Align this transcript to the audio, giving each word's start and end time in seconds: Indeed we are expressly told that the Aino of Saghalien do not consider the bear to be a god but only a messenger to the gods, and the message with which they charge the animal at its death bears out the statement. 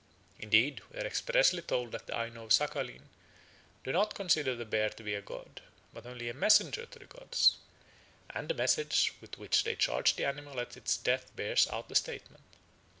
Indeed 0.39 0.81
we 0.91 0.99
are 0.99 1.05
expressly 1.05 1.61
told 1.61 1.91
that 1.91 2.07
the 2.07 2.17
Aino 2.17 2.45
of 2.45 2.49
Saghalien 2.49 3.03
do 3.83 3.91
not 3.91 4.15
consider 4.15 4.55
the 4.55 4.65
bear 4.65 4.89
to 4.89 5.03
be 5.03 5.13
a 5.13 5.21
god 5.21 5.61
but 5.93 6.07
only 6.07 6.27
a 6.27 6.33
messenger 6.33 6.87
to 6.87 6.97
the 6.97 7.05
gods, 7.05 7.57
and 8.31 8.47
the 8.49 8.55
message 8.55 9.13
with 9.21 9.37
which 9.37 9.63
they 9.63 9.75
charge 9.75 10.15
the 10.15 10.25
animal 10.25 10.59
at 10.59 10.75
its 10.75 10.97
death 10.97 11.29
bears 11.35 11.67
out 11.67 11.87
the 11.87 11.93
statement. 11.93 12.41